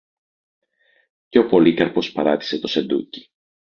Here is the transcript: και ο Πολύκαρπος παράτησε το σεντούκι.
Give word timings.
και 1.29 1.39
ο 1.39 1.45
Πολύκαρπος 1.47 2.11
παράτησε 2.11 2.59
το 2.59 2.67
σεντούκι. 2.67 3.29